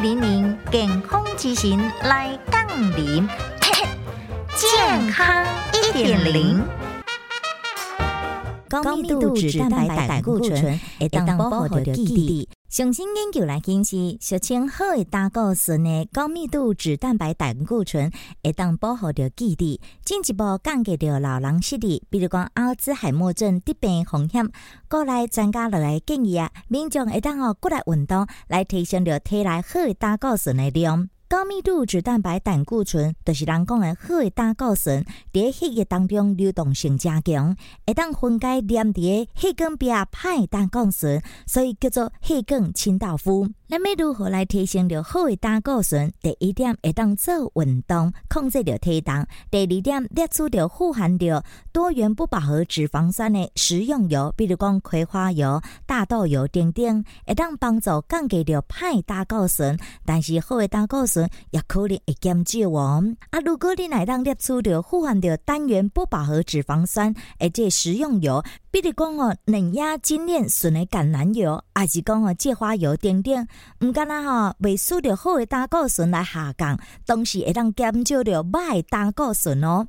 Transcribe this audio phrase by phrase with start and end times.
[0.00, 2.64] 零零健康之行来杠
[2.96, 3.28] 铃，
[4.54, 6.62] 健康一点零。
[8.68, 12.48] 高密度脂蛋白胆固醇会当保护着记忆。
[12.68, 18.12] 上新研究来显示，俗称好的胆固醇的高密度脂蛋白胆固醇
[18.44, 24.46] 会当保护着记忆，进一步降低着老人视力，比如讲阿兹海默症疾病风险。
[24.86, 31.08] 过来专家落来建议啊，民众会当哦过来运动，来提升着体内好的胆固醇的量。
[31.30, 37.54] 高密度脂蛋白胆固醇，就是人讲的好的胆固醇，在血液当中流动性加强，
[37.86, 39.02] 会当分解黏在
[39.34, 43.46] 血管壁歹胆固醇，所以叫做血管清道夫。
[43.70, 46.10] 咱要如何来提升着好的胆固醇？
[46.22, 59.78] 第一点会当做运动，控制着体重；第二点列出着富含着多元不饱和脂肪酸的食用油，比如讲葵花油、大豆油等等，会当帮助降低着歹胆固醇。
[60.02, 63.04] 但是好的胆固醇也可能会减少哦。
[63.28, 73.46] 啊，如果你来当列出着富含着单元不饱和脂肪酸，而这食用油，比如讲哦嫩芽精炼纯的橄榄油，还是讲哦芥花油等等。
[73.80, 79.86] 毋干那吼，未输着好诶胆固醇来下降，同时会当减少着歹胆固醇哦。